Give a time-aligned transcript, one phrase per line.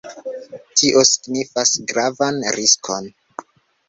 [0.81, 3.11] Tio signifis gravan riskon.